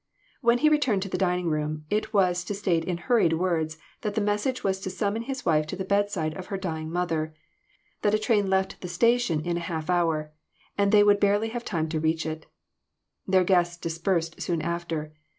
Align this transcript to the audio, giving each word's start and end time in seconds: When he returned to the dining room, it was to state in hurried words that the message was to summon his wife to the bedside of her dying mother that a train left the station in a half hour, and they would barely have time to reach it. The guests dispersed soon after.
When 0.41 0.57
he 0.57 0.67
returned 0.67 1.03
to 1.03 1.09
the 1.09 1.17
dining 1.19 1.45
room, 1.45 1.85
it 1.91 2.11
was 2.11 2.43
to 2.45 2.55
state 2.55 2.83
in 2.85 2.97
hurried 2.97 3.33
words 3.33 3.77
that 4.01 4.15
the 4.15 4.19
message 4.21 4.63
was 4.63 4.79
to 4.79 4.89
summon 4.89 5.21
his 5.21 5.45
wife 5.45 5.67
to 5.67 5.75
the 5.75 5.85
bedside 5.85 6.33
of 6.33 6.47
her 6.47 6.57
dying 6.57 6.91
mother 6.91 7.35
that 8.01 8.15
a 8.15 8.17
train 8.17 8.49
left 8.49 8.81
the 8.81 8.87
station 8.87 9.41
in 9.41 9.57
a 9.57 9.67
half 9.69 9.91
hour, 9.91 10.31
and 10.75 10.91
they 10.91 11.03
would 11.03 11.19
barely 11.19 11.49
have 11.49 11.63
time 11.63 11.87
to 11.89 11.99
reach 11.99 12.25
it. 12.25 12.47
The 13.27 13.43
guests 13.43 13.77
dispersed 13.77 14.41
soon 14.41 14.63
after. 14.63 15.13